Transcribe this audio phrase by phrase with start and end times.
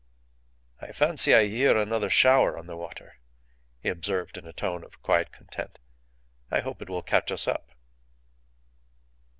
[0.81, 3.19] "I fancy I hear another shower on the water,"
[3.81, 5.77] he observed in a tone of quiet content.
[6.49, 7.69] "I hope it will catch us up."